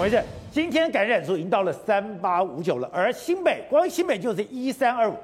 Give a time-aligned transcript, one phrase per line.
[0.00, 0.18] 回事？
[0.50, 5.14] 今天感染数已经到了三八五九了，而新北光新北就是一三二五。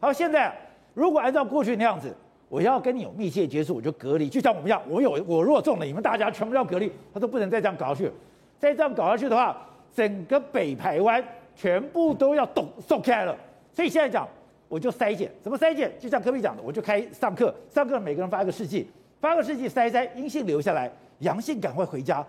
[0.00, 0.50] 好，现在
[0.94, 2.10] 如果按照过去那样子，
[2.48, 8.10] 我要跟你有密切接触，我就隔离，就像我们一样，我有我若中了，你们大家全部要隔离，他说不能再这样搞下去，
[8.58, 9.54] 再这样搞下去的话，
[9.94, 11.22] 整个北台湾
[11.54, 13.36] 全部都要动松开了。
[13.74, 14.26] 所以现在讲，
[14.66, 15.92] 我就筛检，怎么筛检？
[16.00, 18.88] 就像科比讲的，我就开上课，上课每个人发一个试剂，
[19.20, 22.26] 发个试剂筛筛，阴性留下来，阳性赶快回家。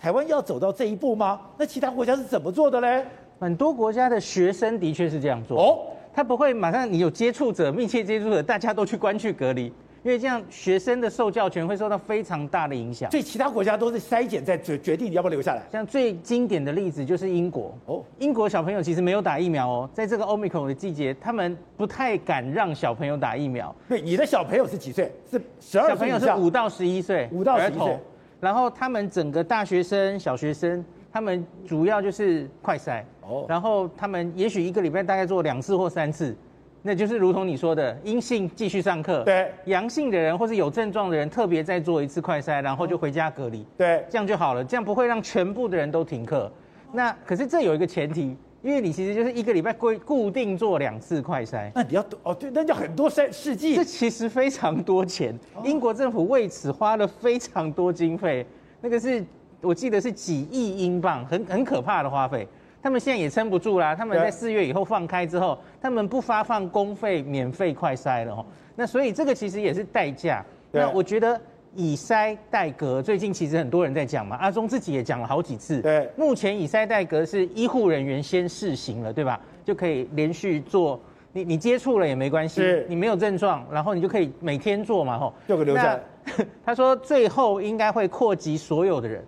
[0.00, 1.38] 台湾要走到这一步吗？
[1.58, 3.04] 那其他国家是怎么做的嘞？
[3.38, 5.78] 很多国家的学生的确是这样做哦。
[6.14, 9.66] 他不会马上，你有接触者、密切接触者，大家都去关去隔离，
[10.02, 13.10] 因为这样学生的受教权会受到非常大的影响。
[13.10, 15.62] 所以其他国家都是筛检再决决定你要不要留下来。
[15.70, 23.74] 像最经典的例子就是英国哦，英国小朋友其实没有打疫苗哦，在这个 Omicron 的季节，他们不太敢让小朋友打疫苗。
[23.86, 25.12] 对，你的小朋友是几岁？
[25.30, 25.94] 是十二岁？
[25.94, 27.98] 小朋友是五到十一岁，五到十一岁。
[28.40, 33.02] 然后他们整个大学生、小学生，他们主要就是快筛。
[33.22, 36.36] 哦，然后他们也许一个礼拜大概做两次或三次。
[36.82, 46.50] 那就是如同你说的，阴性继续上课，对，阳性的人或是有症状的人，特别再做一次快筛，然后就回家隔离，对，这样就好了，这样不会让全部的人都停课。
[46.90, 58.44] 那可是这有一个前提，因为你其实就是一个礼拜规固定做两次快筛，那你要哦，对，那叫很多筛试剂，这其实非常多钱，英国政府为此花了非常多经费，
[58.80, 59.24] 那个是
[59.62, 62.46] 我记得是几亿英镑，很很可怕的花费。
[62.82, 68.44] 他们现在也撑不住啦，他们在四月以后放开之后，他们不发放公费免费快筛了哦。
[68.76, 70.44] 那所以这个其实也是代价。
[70.72, 71.38] 那我觉得
[71.74, 75.80] 以筛代隔，最近其实很多人在讲嘛，阿中自己也讲了好几次。
[75.80, 79.40] 对，目前以筛代隔是医护人员先试行了，对吧？
[79.64, 81.00] 就可以连续做，
[81.32, 86.00] 你你接触了也没关系，你没有症状，然后你就可以每天做嘛，吼，就可以留下来。
[86.64, 89.24] 他说最后应该会扩及所有的人，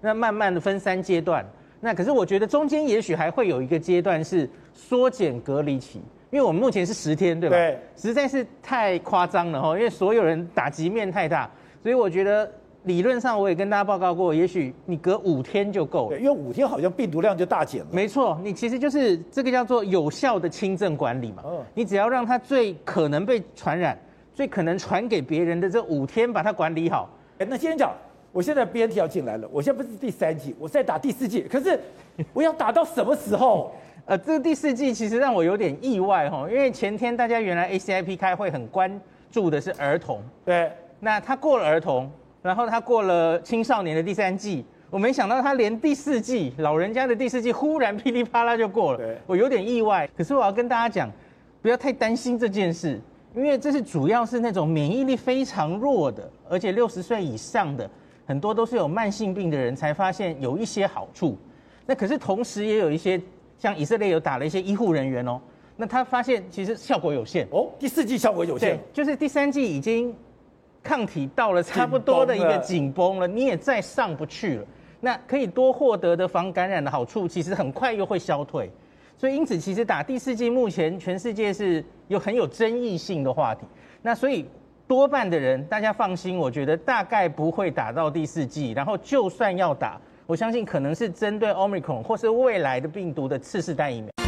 [0.00, 1.44] 那慢慢的分三阶段。
[1.80, 6.00] 那可是我觉得中间也许还会有一个阶段是缩减隔离期，
[6.30, 7.56] 因为我们目前是十天，对吧？
[7.56, 11.48] 对，实在是太夸张了哈，因为所有人打击面太大，
[11.86, 12.50] 所以我觉得
[12.82, 17.86] 理论上我也跟大家报告过，也许你隔五天就够了，因为五天好像病毒量就大减了。
[17.92, 21.44] 没错，你其实就是这个叫做有效的轻症管理嘛。
[21.74, 23.96] 你只要让它最可能被传染、
[24.34, 27.08] 最可能传给别人的这五天把它管理好。
[27.38, 27.94] 哎，那今天讲。
[28.32, 31.78] 我现在 BNT 要进来了，我现在不是第三季，我在打第四季，可是
[32.32, 33.72] 我要打到什么时候？
[34.06, 40.70] 呃，这个第四季其实让我有点意外哈，因为前天大家原来 ACIP 开会很关注的是儿童，对，
[41.00, 42.10] 那他过了儿童，
[42.42, 50.08] 然后他过了青少年的第三季，我没想到他连第四季老人家的第四季忽然噼里啪啦就过了，我有点意外。
[50.16, 51.10] 可是我要跟大家讲，
[51.60, 53.00] 不要太担心这件事，
[53.34, 57.88] 因为这是主要是那种免疫力非常弱的，而且六十岁以上的。
[58.28, 61.38] 很多都是有慢性病的人才发现有一些好处，
[61.86, 63.22] 那可是同时也有一些
[63.56, 65.40] 像以色列有打了一些医护人员哦，
[65.76, 70.12] 那他发现其实效果有限哦，第四季效果有限，就是第三季已经
[70.86, 74.64] 抗体到了差不多的一个紧绷了，你也再上不去了，
[75.00, 78.70] 那可以多获得的防感染的好处，其实很快又会消退，
[79.18, 83.66] 所以因此其实打第四剂目前全世界是有很有争议性的话题，
[84.00, 84.46] 那所以。
[84.88, 88.70] 多半的人，大家放心，我觉得大概不会打到第四剂。
[88.70, 94.25] 然后就算要打，我相信可能是针对 Omicron 或是未来的病毒的次世代疫苗。